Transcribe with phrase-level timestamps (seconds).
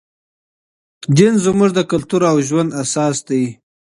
[1.17, 3.43] دین زموږ د کلتور او ژوند اساس دی.